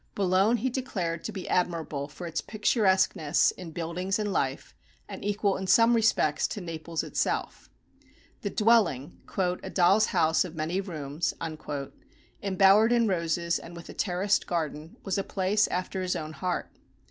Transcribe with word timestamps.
Boulogne 0.15 0.57
he 0.57 0.71
declared 0.71 1.23
to 1.23 1.31
be 1.31 1.47
admirable 1.47 2.07
for 2.07 2.25
its 2.25 2.41
picturesqueness 2.41 3.51
in 3.51 3.69
buildings 3.69 4.17
and 4.17 4.33
life, 4.33 4.73
and 5.07 5.23
equal 5.23 5.57
in 5.57 5.67
some 5.67 5.93
respects 5.93 6.47
to 6.47 6.59
Naples 6.59 7.03
itself. 7.03 7.69
The 8.41 8.49
dwelling, 8.49 9.19
"a 9.37 9.69
doll's 9.69 10.07
house 10.07 10.43
of 10.43 10.55
many 10.55 10.81
rooms," 10.81 11.35
embowered 12.41 12.91
in 12.91 13.07
roses, 13.07 13.59
and 13.59 13.75
with 13.75 13.89
a 13.89 13.93
terraced 13.93 14.47
garden, 14.47 14.97
was 15.03 15.19
a 15.19 15.23
place 15.23 15.67
after 15.67 16.01
his 16.01 16.15
own 16.15 16.33
heart. 16.33 16.71